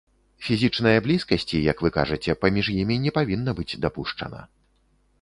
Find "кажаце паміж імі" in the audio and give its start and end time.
1.99-3.01